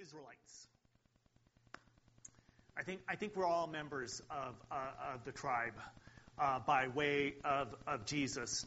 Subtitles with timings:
[0.00, 0.66] Israelites.
[2.76, 5.72] I think, I think we're all members of, uh, of the tribe
[6.38, 8.66] uh, by way of, of Jesus.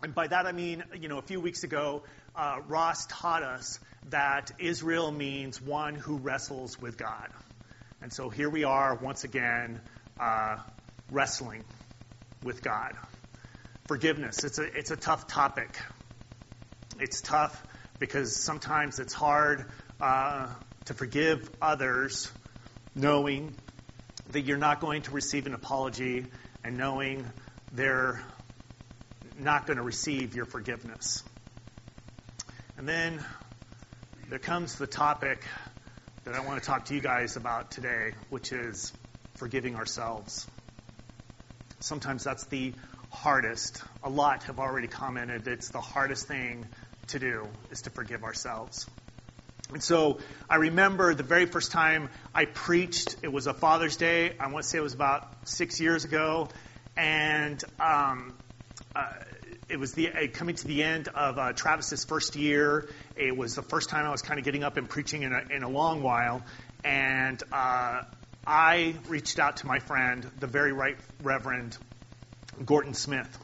[0.00, 2.04] And by that I mean, you know, a few weeks ago,
[2.36, 3.80] uh, Ross taught us
[4.10, 7.30] that Israel means one who wrestles with God.
[8.00, 9.80] And so here we are once again
[10.20, 10.58] uh,
[11.10, 11.64] wrestling
[12.44, 12.92] with God.
[13.88, 15.76] Forgiveness, it's a, it's a tough topic.
[17.00, 17.60] It's tough
[17.98, 19.66] because sometimes it's hard
[20.04, 20.46] uh,
[20.84, 22.30] to forgive others
[22.94, 23.54] knowing
[24.32, 26.26] that you're not going to receive an apology
[26.62, 27.24] and knowing
[27.72, 28.22] they're
[29.38, 31.22] not going to receive your forgiveness.
[32.76, 33.24] And then
[34.28, 35.42] there comes the topic
[36.24, 38.92] that I want to talk to you guys about today, which is
[39.36, 40.46] forgiving ourselves.
[41.80, 42.74] Sometimes that's the
[43.08, 43.82] hardest.
[44.02, 46.66] A lot have already commented it's the hardest thing
[47.06, 48.86] to do is to forgive ourselves.
[49.72, 50.18] And so
[50.48, 54.36] I remember the very first time I preached, it was a Father's Day.
[54.38, 56.48] I want to say it was about six years ago.
[56.96, 58.34] And um,
[58.94, 59.10] uh,
[59.68, 62.88] it was the, uh, coming to the end of uh, Travis's first year.
[63.16, 65.42] It was the first time I was kind of getting up and preaching in a,
[65.50, 66.42] in a long while.
[66.84, 68.02] And uh,
[68.46, 71.76] I reached out to my friend, the very right Reverend
[72.64, 73.38] Gorton Smith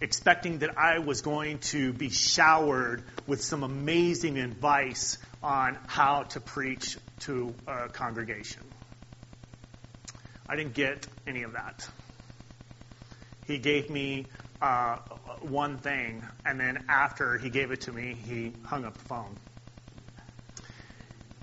[0.00, 6.40] expecting that I was going to be showered with some amazing advice on how to
[6.40, 8.62] preach to a congregation.
[10.48, 11.86] I didn't get any of that.
[13.46, 14.26] He gave me
[14.60, 14.96] uh,
[15.40, 19.36] one thing, and then after he gave it to me, he hung up the phone.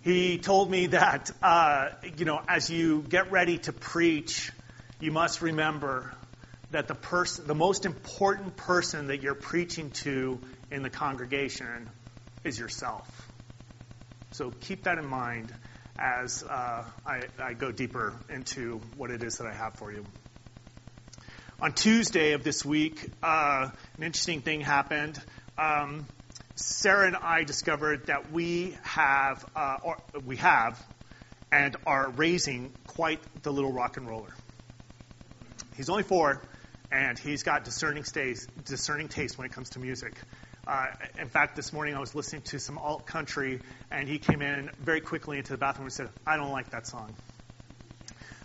[0.04, 4.52] He told me that, uh, you know, as you get ready to preach,
[5.00, 6.14] you must remember
[6.72, 11.90] that the person, the most important person that you're preaching to in the congregation
[12.44, 13.08] is yourself.
[14.36, 15.54] So keep that in mind
[15.98, 20.06] as uh, I, I, go deeper into what it is that I have for you.
[21.62, 25.18] On Tuesday of this week, uh, an interesting thing happened.
[25.58, 26.06] Um,
[26.56, 30.86] Sarah and I discovered that we have, uh, or we have,
[31.50, 34.36] and are raising quite the little rock and roller.
[35.78, 36.42] He's only four,
[36.92, 40.14] and he's got discerning, stays, discerning taste when it comes to music.
[40.68, 40.88] Uh,
[41.20, 43.62] in fact, this morning I was listening to some alt country,
[43.92, 46.88] and he came in very quickly into the bathroom and said, I don't like that
[46.88, 47.14] song.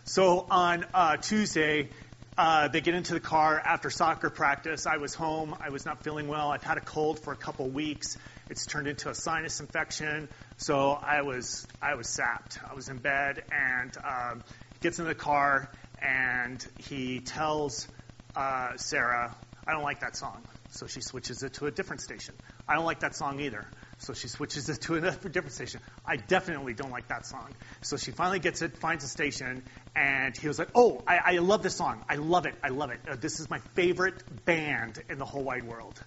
[0.05, 1.89] So on uh, Tuesday,
[2.37, 4.87] uh, they get into the car after soccer practice.
[4.87, 5.57] I was home.
[5.61, 6.51] I was not feeling well.
[6.51, 8.19] I've had a cold for a couple weeks.
[8.51, 10.29] It's turned into a sinus infection.
[10.59, 12.59] So I was I was sapped.
[12.69, 14.43] I was in bed, and um,
[14.81, 15.71] gets in the car,
[16.03, 17.87] and he tells
[18.35, 19.35] uh, Sarah,
[19.67, 22.35] "I don't like that song." So she switches it to a different station.
[22.69, 23.67] I don't like that song either.
[23.99, 25.81] So she switches it to a different station.
[26.07, 27.55] I definitely don't like that song.
[27.83, 29.63] So she finally gets it, finds a station,
[29.97, 32.05] and he was like, Oh, I, I love this song.
[32.09, 32.55] I love it.
[32.63, 33.01] I love it.
[33.09, 36.01] Uh, this is my favorite band in the whole wide world.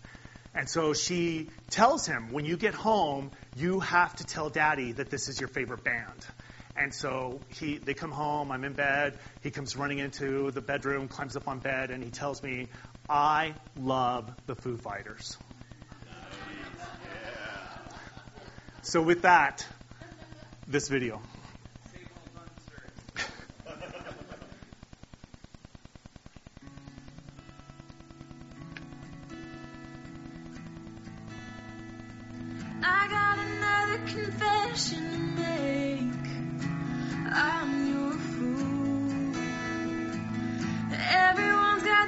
[0.56, 5.10] And so she tells him, When you get home, you have to tell daddy that
[5.10, 6.26] this is your favorite band.
[6.76, 9.20] And so he, they come home, I'm in bed.
[9.42, 12.68] He comes running into the bedroom, climbs up on bed, and he tells me,
[13.10, 15.38] I love the Foo Fighters.
[18.82, 19.66] So, with that,
[20.68, 21.22] this video.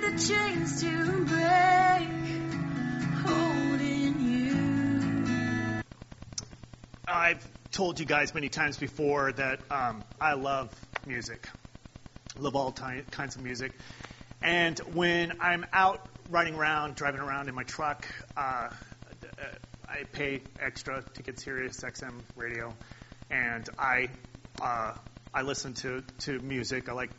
[0.05, 2.09] The chains to break,
[3.25, 5.81] holding you.
[7.07, 10.69] I've told you guys many times before that um, I love
[11.07, 11.47] music.
[12.37, 13.71] Love all ty- kinds of music.
[14.43, 18.05] And when I'm out riding around, driving around in my truck,
[18.37, 18.69] uh,
[19.87, 22.73] I pay extra to get Sirius XM radio,
[23.31, 24.09] and I
[24.61, 24.93] uh,
[25.33, 26.89] I listen to, to music.
[26.89, 27.11] I like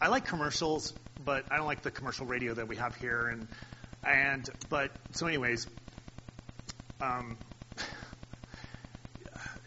[0.00, 0.92] I like commercials,
[1.26, 3.26] but I don't like the commercial radio that we have here.
[3.26, 3.48] And
[4.02, 5.66] and but so anyways,
[7.02, 7.36] um,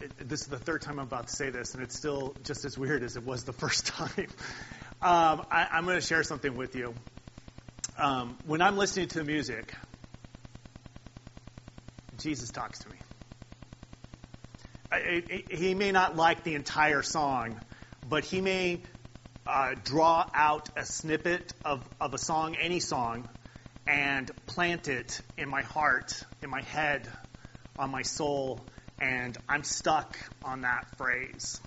[0.00, 2.64] it, this is the third time I'm about to say this, and it's still just
[2.64, 4.26] as weird as it was the first time.
[5.02, 6.94] Um, I, I'm going to share something with you.
[7.96, 9.74] Um, when I'm listening to the music,
[12.18, 12.96] Jesus talks to me.
[14.92, 17.60] I, I, he may not like the entire song,
[18.08, 18.80] but he may
[19.50, 23.28] uh, draw out a snippet of, of a song, any song,
[23.84, 27.08] and plant it in my heart, in my head,
[27.76, 28.60] on my soul,
[29.00, 31.60] and I'm stuck on that phrase.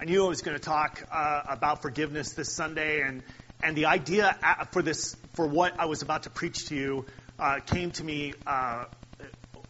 [0.00, 3.22] I knew I was going to talk uh, about forgiveness this Sunday, and
[3.60, 7.06] and the idea uh, for this for what I was about to preach to you
[7.36, 8.84] uh, came to me uh,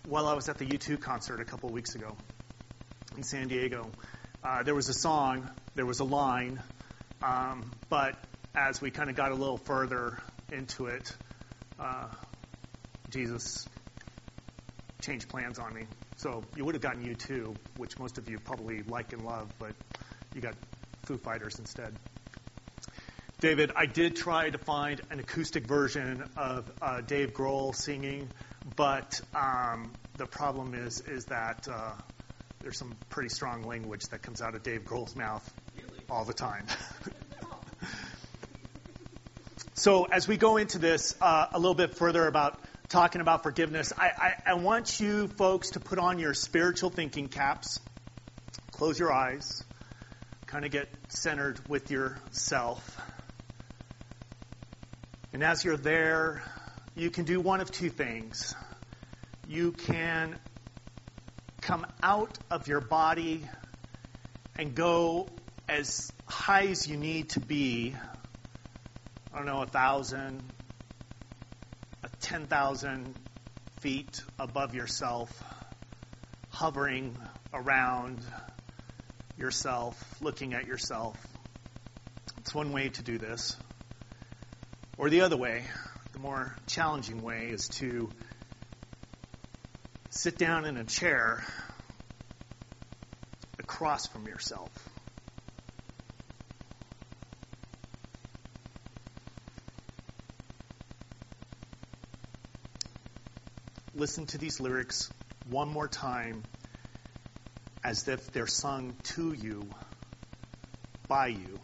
[0.07, 2.15] while I was at the U2 concert a couple of weeks ago
[3.17, 3.91] in San Diego.
[4.43, 6.61] Uh, there was a song, there was a line,
[7.23, 8.17] um, but
[8.55, 10.19] as we kind of got a little further
[10.53, 11.13] into it,
[11.79, 12.07] uh,
[13.11, 13.67] Jesus
[15.01, 15.83] changed plans on me.
[16.17, 19.73] So you would have gotten U2, which most of you probably like and love, but
[20.35, 20.55] you got
[21.05, 21.95] Foo Fighters instead.
[23.41, 28.29] David, I did try to find an acoustic version of uh, Dave Grohl singing,
[28.77, 31.93] but um, the problem is is that uh,
[32.61, 35.53] there's some pretty strong language that comes out of Dave Grohl's mouth
[36.11, 36.67] all the time.
[39.75, 43.93] so as we go into this uh, a little bit further about talking about forgiveness,
[43.97, 47.81] I, I, I want you folks to put on your spiritual thinking caps,
[48.73, 49.65] close your eyes,
[50.47, 53.01] kind of get centered with yourself.
[55.33, 56.43] And as you're there,
[56.95, 58.55] you can do one of two things.
[59.49, 60.39] You can
[61.61, 63.49] come out of your body
[64.56, 65.29] and go
[65.69, 67.95] as high as you need to be.
[69.33, 70.43] I don't know, a thousand,
[72.03, 73.15] a ten thousand
[73.81, 75.43] feet above yourself,
[76.51, 77.17] hovering
[77.53, 78.21] around
[79.37, 81.17] yourself, looking at yourself.
[82.39, 83.57] It's one way to do this.
[84.97, 85.65] Or the other way,
[86.13, 88.11] the more challenging way, is to
[90.11, 91.45] sit down in a chair
[93.59, 94.71] across from yourself.
[104.05, 105.11] Listen to these lyrics
[105.49, 106.43] one more time
[107.83, 109.67] as if they're sung to you
[111.09, 111.59] by you.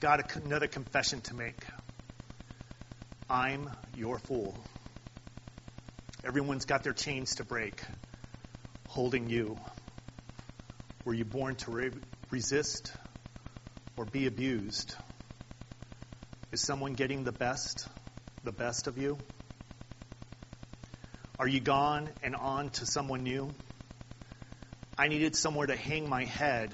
[0.00, 1.62] Got another confession to make.
[3.28, 4.56] I'm your fool.
[6.24, 7.82] Everyone's got their chains to break,
[8.88, 9.58] holding you.
[11.04, 11.90] Were you born to re-
[12.30, 12.90] resist
[13.98, 14.94] or be abused?
[16.52, 17.86] Is someone getting the best,
[18.44, 19.18] the best of you?
[21.40, 23.54] Are you gone and on to someone new?
[24.98, 26.72] I needed somewhere to hang my head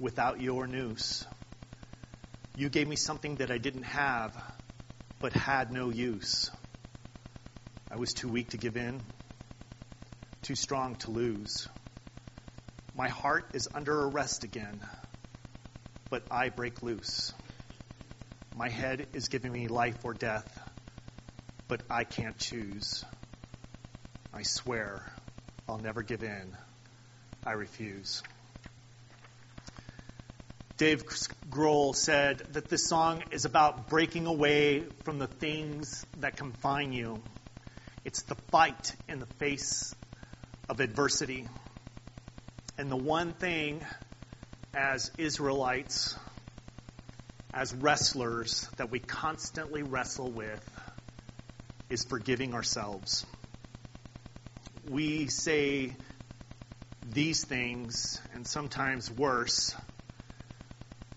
[0.00, 1.26] without your noose.
[2.56, 4.34] You gave me something that I didn't have,
[5.20, 6.50] but had no use.
[7.90, 9.02] I was too weak to give in,
[10.40, 11.68] too strong to lose.
[12.96, 14.80] My heart is under arrest again,
[16.08, 17.34] but I break loose.
[18.56, 20.58] My head is giving me life or death,
[21.68, 23.04] but I can't choose.
[24.32, 25.02] I swear
[25.68, 26.56] I'll never give in.
[27.44, 28.22] I refuse.
[30.76, 31.04] Dave
[31.50, 37.20] Grohl said that this song is about breaking away from the things that confine you
[38.08, 39.94] it's the fight in the face
[40.68, 41.46] of adversity.
[42.78, 43.82] And the one thing
[44.72, 46.16] as Israelites,
[47.52, 50.64] as wrestlers, that we constantly wrestle with
[51.90, 53.26] is forgiving ourselves.
[54.88, 55.94] We say
[57.06, 59.76] these things, and sometimes worse.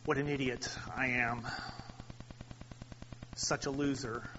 [0.03, 1.47] What an idiot I am.
[3.35, 4.29] Such a loser.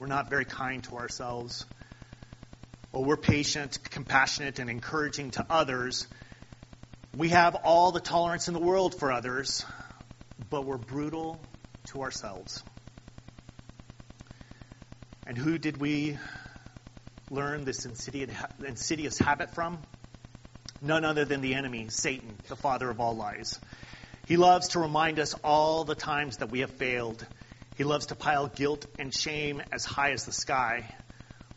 [0.00, 1.66] We're not very kind to ourselves.
[2.92, 6.06] Well, we're patient, compassionate, and encouraging to others.
[7.14, 9.66] We have all the tolerance in the world for others,
[10.48, 11.38] but we're brutal
[11.88, 12.62] to ourselves.
[15.26, 16.16] And who did we
[17.30, 19.78] learn this insidious habit from?
[20.80, 23.58] None other than the enemy, Satan, the father of all lies.
[24.26, 27.26] He loves to remind us all the times that we have failed
[27.78, 30.92] he loves to pile guilt and shame as high as the sky,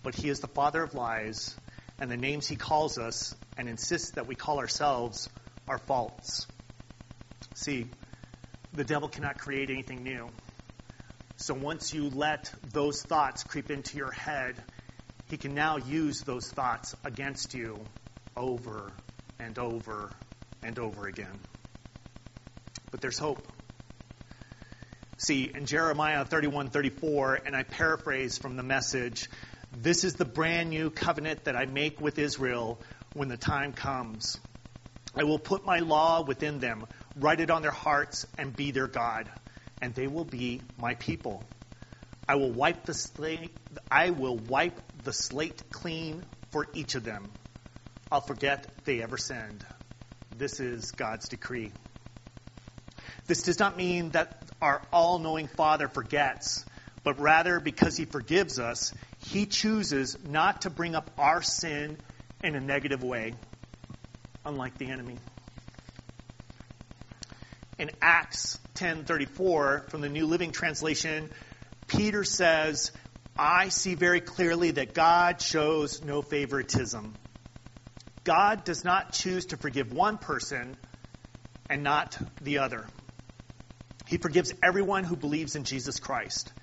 [0.03, 1.55] but he is the father of lies,
[1.99, 5.29] and the names he calls us and insists that we call ourselves
[5.67, 6.45] are false.
[7.55, 7.87] See,
[8.71, 10.29] the devil cannot create anything new.
[11.37, 14.61] So once you let those thoughts creep into your head,
[15.31, 17.79] he can now use those thoughts against you
[18.35, 18.91] over
[19.39, 20.11] and over
[20.61, 21.39] and over again.
[22.91, 23.47] But there's hope.
[25.15, 29.29] See, in Jeremiah 31 34, and I paraphrase from the message,
[29.71, 32.81] this is the brand new covenant that I make with Israel
[33.13, 34.37] when the time comes.
[35.15, 36.85] I will put my law within them,
[37.15, 39.29] write it on their hearts, and be their God,
[39.81, 41.41] and they will be my people.
[42.27, 43.51] I will wipe the slate,
[43.89, 47.29] I will wipe the slate clean for each of them.
[48.11, 49.65] I'll forget they ever sinned.
[50.37, 51.71] This is God's decree.
[53.27, 56.65] This does not mean that our all knowing Father forgets,
[57.03, 61.97] but rather because He forgives us, He chooses not to bring up our sin
[62.43, 63.33] in a negative way,
[64.45, 65.17] unlike the enemy.
[67.77, 71.29] In Acts 10:34 from the New Living Translation,
[71.87, 72.91] Peter says,
[73.43, 77.15] "I see very clearly that God shows no favoritism.
[78.23, 80.77] God does not choose to forgive one person
[81.67, 82.85] and not the other.
[84.05, 86.53] He forgives everyone who believes in Jesus Christ.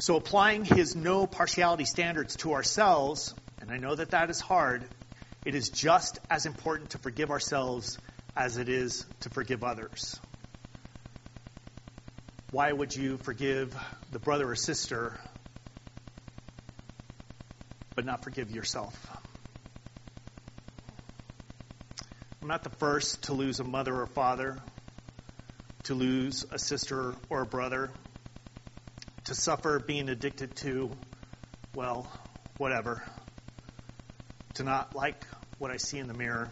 [0.00, 4.84] So, applying his no partiality standards to ourselves, and I know that that is hard,
[5.44, 7.98] it is just as important to forgive ourselves
[8.36, 10.18] as it is to forgive others.
[12.52, 13.76] Why would you forgive
[14.10, 15.16] the brother or sister
[17.94, 18.92] but not forgive yourself?
[22.42, 24.58] I'm not the first to lose a mother or father,
[25.84, 27.92] to lose a sister or a brother,
[29.26, 30.90] to suffer being addicted to,
[31.76, 32.10] well,
[32.58, 33.04] whatever,
[34.54, 35.24] to not like
[35.58, 36.50] what I see in the mirror,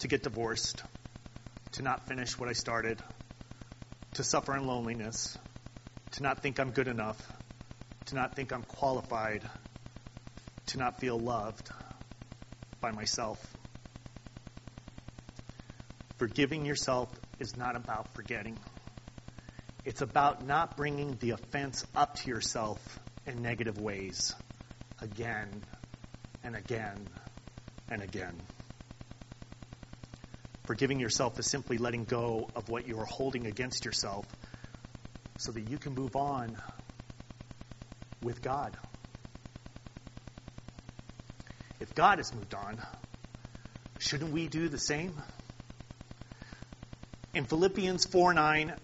[0.00, 0.82] to get divorced,
[1.72, 3.00] to not finish what I started,
[4.14, 5.36] to suffer in loneliness,
[6.12, 7.20] to not think I'm good enough,
[8.06, 9.42] to not think I'm qualified,
[10.68, 11.68] to not feel loved
[12.80, 13.44] by myself.
[16.16, 17.08] Forgiving yourself
[17.40, 18.56] is not about forgetting.
[19.84, 22.78] It's about not bringing the offense up to yourself
[23.26, 24.34] in negative ways
[25.02, 25.62] again
[26.42, 27.08] and again
[27.90, 28.40] and again.
[30.66, 34.26] Forgiving yourself is simply letting go of what you are holding against yourself
[35.36, 36.56] so that you can move on
[38.22, 38.76] with God.
[41.80, 42.80] If God has moved on,
[43.98, 45.20] shouldn't we do the same?
[47.34, 48.74] In Philippians 4 9,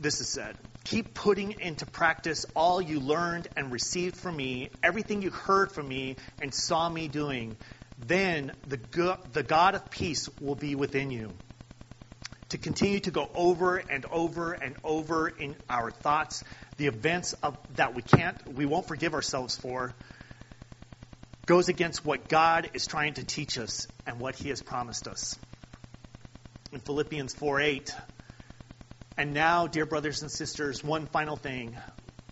[0.00, 5.20] this is said Keep putting into practice all you learned and received from me, everything
[5.20, 7.56] you heard from me and saw me doing.
[7.98, 11.32] Then the, go- the God of peace will be within you.
[12.50, 16.44] To continue to go over and over and over in our thoughts,
[16.78, 19.92] the events of, that we can't, we won't forgive ourselves for,
[21.44, 25.36] goes against what God is trying to teach us and what He has promised us
[26.72, 27.94] in Philippians 4 8.
[29.16, 31.76] And now, dear brothers and sisters, one final thing.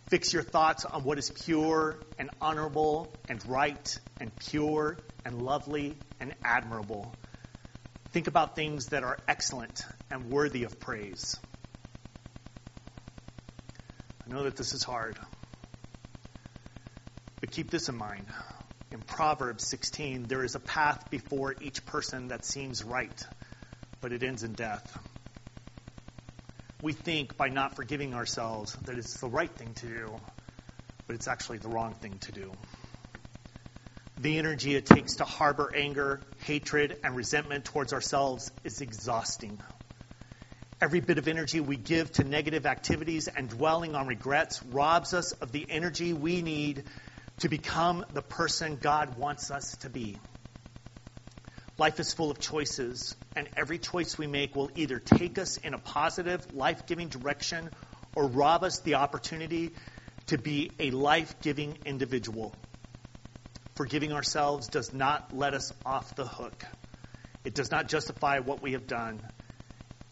[0.09, 5.97] Fix your thoughts on what is pure and honorable and right and pure and lovely
[6.21, 7.15] and admirable.
[8.13, 11.37] Think about things that are excellent and worthy of praise.
[14.25, 15.19] I know that this is hard,
[17.41, 18.27] but keep this in mind.
[18.93, 23.25] In Proverbs 16, there is a path before each person that seems right
[24.01, 24.99] but it ends in death.
[26.87, 30.21] We think by not forgiving ourselves that it's the right thing to do,
[31.09, 32.53] but it's actually the wrong thing to do.
[34.19, 39.61] The energy it takes to harbor anger, hatred, and resentment towards ourselves is exhausting.
[40.81, 45.33] Every bit of energy we give to negative activities and dwelling on regrets robs us
[45.33, 46.85] of the energy we need
[47.41, 50.21] to become the person God wants us to be.
[51.79, 55.75] Life is full of choices, and every choice we make will either take us in
[55.75, 57.71] a positive, life giving direction
[58.15, 59.73] or rob us the opportunity
[60.29, 62.55] to be a life giving individual.
[63.75, 66.65] Forgiving ourselves does not let us off the hook.
[67.45, 69.21] It does not justify what we have done,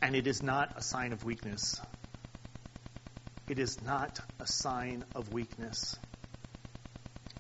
[0.01, 1.81] and it is not a sign of weakness.
[3.49, 5.97] It is not a sign of weakness.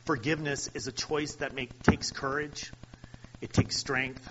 [0.07, 2.73] Forgiveness is a choice that make, takes courage
[3.45, 4.27] it takes strength,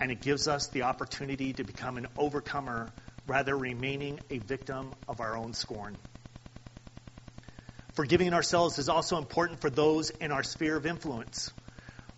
[0.00, 2.90] and it gives us the opportunity to become an overcomer
[3.28, 5.96] rather remaining a victim of our own scorn.
[7.94, 11.52] Forgiving ourselves is also important for those in our sphere of influence.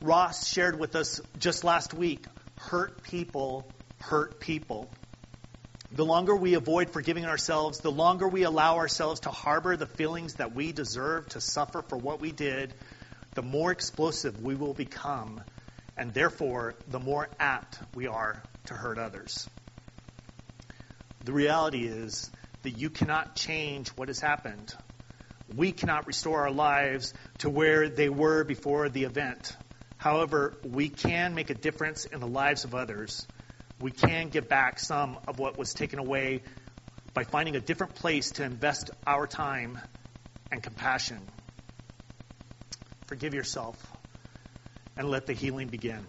[0.00, 2.24] Ross shared with us just last week
[2.56, 4.90] hurt people hurt people.
[5.92, 10.36] The longer we avoid forgiving ourselves, the longer we allow ourselves to harbor the feelings
[10.36, 12.72] that we deserve to suffer for what we did,
[13.34, 15.42] the more explosive we will become
[15.98, 19.48] and therefore, the more apt we are to hurt others.
[21.24, 22.30] The reality is
[22.62, 24.72] that you cannot change what has happened.
[25.54, 29.56] We cannot restore our lives to where they were before the event.
[29.96, 33.26] However, we can make a difference in the lives of others.
[33.80, 36.42] We can give back some of what was taken away
[37.12, 39.78] by finding a different place to invest our time
[40.52, 41.18] and compassion.
[43.06, 43.76] Forgive yourself
[44.98, 46.04] and let the healing begin.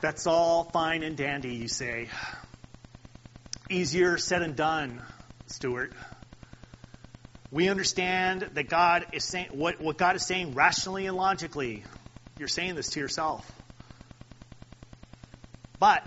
[0.00, 2.08] That's all fine and dandy, you say.
[3.68, 5.02] Easier said and done,
[5.46, 5.92] Stuart.
[7.50, 11.84] We understand that God is saying what, what God is saying rationally and logically.
[12.38, 13.50] You're saying this to yourself.
[15.80, 16.04] But,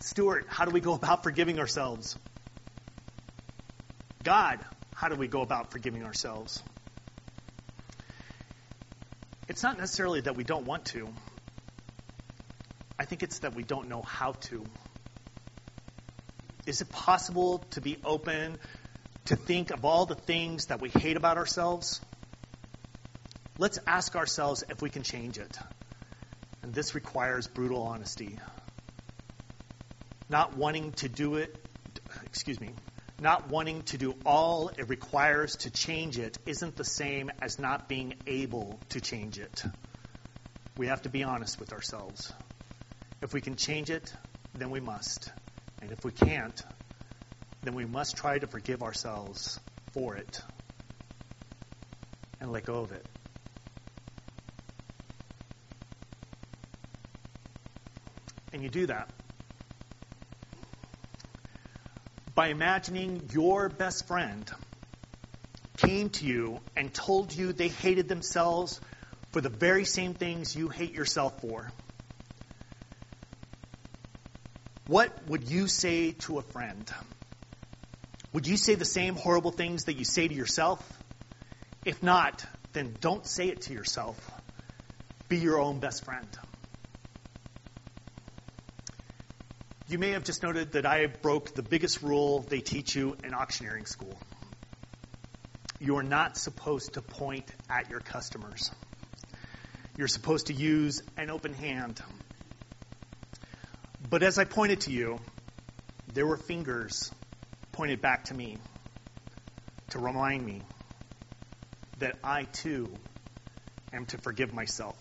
[0.00, 2.16] Stuart, how do we go about forgiving ourselves?
[4.22, 4.58] God,
[4.94, 6.62] how do we go about forgiving ourselves?
[9.50, 11.08] It's not necessarily that we don't want to.
[13.00, 14.64] I think it's that we don't know how to.
[16.66, 18.58] Is it possible to be open
[19.24, 22.00] to think of all the things that we hate about ourselves?
[23.58, 25.58] Let's ask ourselves if we can change it.
[26.62, 28.38] And this requires brutal honesty.
[30.28, 31.56] Not wanting to do it,
[32.24, 32.70] excuse me,
[33.20, 37.88] not wanting to do all it requires to change it isn't the same as not
[37.88, 39.62] being able to change it.
[40.76, 42.32] We have to be honest with ourselves.
[43.20, 44.12] If we can change it,
[44.54, 45.30] then we must.
[45.82, 46.62] And if we can't,
[47.62, 49.60] then we must try to forgive ourselves
[49.92, 50.40] for it
[52.40, 53.04] and let go of it.
[58.52, 59.10] And you do that
[62.40, 64.50] by imagining your best friend
[65.76, 68.80] came to you and told you they hated themselves
[69.30, 71.70] for the very same things you hate yourself for.
[74.86, 76.90] What would you say to a friend?
[78.32, 80.80] Would you say the same horrible things that you say to yourself?
[81.84, 82.42] If not,
[82.72, 84.16] then don't say it to yourself.
[85.28, 86.26] Be your own best friend.
[89.90, 93.34] You may have just noted that I broke the biggest rule they teach you in
[93.34, 94.16] auctioneering school.
[95.80, 98.70] You are not supposed to point at your customers.
[99.96, 102.00] You're supposed to use an open hand.
[104.08, 105.18] But as I pointed to you,
[106.14, 107.10] there were fingers
[107.72, 108.58] pointed back to me
[109.88, 110.62] to remind me
[111.98, 112.94] that I too
[113.92, 114.96] am to forgive myself.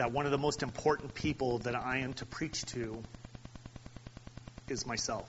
[0.00, 3.02] That one of the most important people that I am to preach to
[4.66, 5.28] is myself.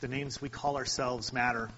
[0.00, 1.68] The names we call ourselves matter.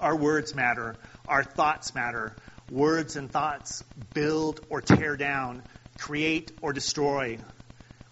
[0.00, 0.96] Our words matter.
[1.28, 2.36] Our thoughts matter.
[2.70, 3.84] Words and thoughts
[4.14, 5.62] build or tear down,
[5.98, 7.36] create or destroy.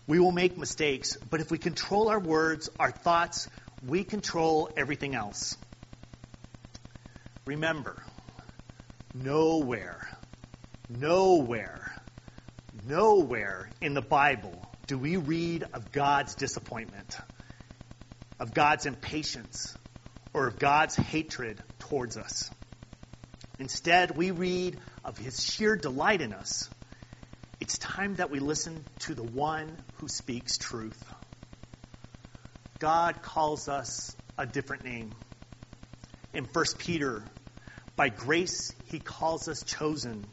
[0.06, 3.48] We will make mistakes, but if we control our words, our thoughts,
[3.86, 5.56] we control everything else.
[7.46, 7.96] Remember,
[9.14, 10.06] nowhere,
[10.88, 11.92] nowhere,
[12.86, 17.18] nowhere in the Bible do we read of God's disappointment,
[18.38, 19.76] of God's impatience,
[20.32, 22.50] or of God's hatred towards us.
[23.58, 26.68] Instead, we read of his sheer delight in us.
[27.58, 31.02] It's time that we listen to the one who speaks truth.
[32.78, 35.10] God calls us a different name.
[36.34, 37.24] In 1 Peter,
[37.96, 40.26] by grace, he calls us chosen.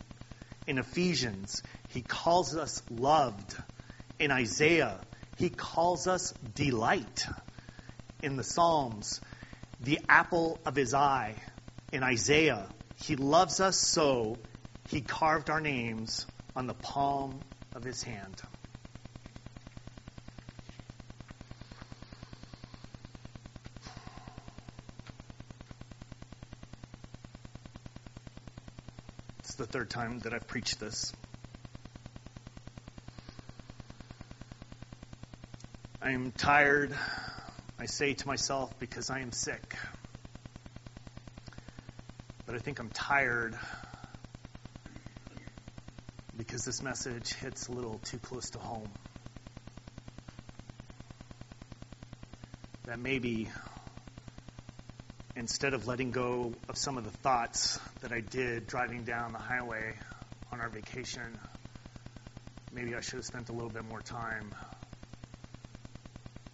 [0.65, 3.55] In Ephesians, he calls us loved.
[4.19, 4.99] In Isaiah,
[5.37, 7.25] he calls us delight.
[8.21, 9.19] In the Psalms,
[9.81, 11.35] the apple of his eye.
[11.91, 14.37] In Isaiah, he loves us so
[14.87, 17.41] he carved our names on the palm
[17.75, 18.41] of his hand.
[29.73, 31.11] Third time that I've preached this.
[36.01, 36.95] I am tired,
[37.79, 39.75] I say to myself, because I am sick
[42.53, 43.57] but I think I'm tired
[46.37, 48.91] because this message hits a little too close to home.
[52.83, 53.49] That maybe
[55.43, 59.39] instead of letting go of some of the thoughts that I did driving down the
[59.39, 59.93] highway
[60.53, 61.37] on our vacation,
[62.71, 64.55] maybe I should have spent a little bit more time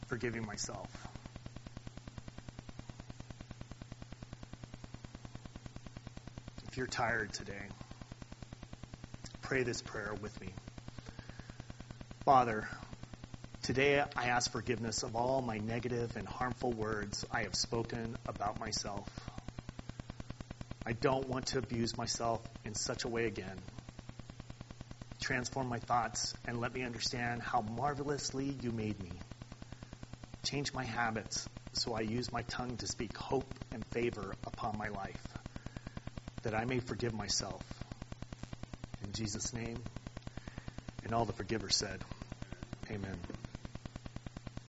[0.08, 0.90] forgiving myself.
[6.68, 7.62] If you're tired today,
[9.44, 10.50] pray this prayer with me.
[12.26, 12.68] Father,
[13.70, 18.60] today I ask forgiveness of all my negative and harmful words I have spoken about
[18.60, 19.08] myself.
[20.88, 23.60] I don't want to abuse myself in such a way again.
[25.22, 29.12] Transform my thoughts and let me understand how marvelously you made me.
[30.42, 34.88] Change my habits So I use my tongue to speak hope and favor upon my
[34.88, 35.24] life,
[36.42, 37.62] that I may forgive myself.
[39.06, 39.78] In Jesus' name.
[41.04, 42.00] And all the forgivers said,
[42.90, 43.39] Amen.